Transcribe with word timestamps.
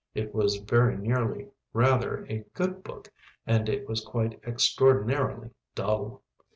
It 0.15 0.33
was 0.33 0.55
very 0.55 0.97
nearly 0.97 1.49
rather 1.73 2.25
a 2.25 2.43
good 2.55 2.83
book 2.83 3.11
and 3.45 3.69
it 3.69 3.87
was 3.87 4.03
quite 4.03 4.39
extraordinarily 4.43 5.51
dull. 5.75 6.23